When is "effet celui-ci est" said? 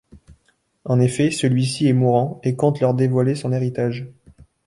0.99-1.93